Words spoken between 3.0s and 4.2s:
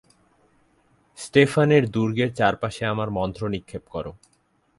মন্ত্র নিক্ষেপ করো।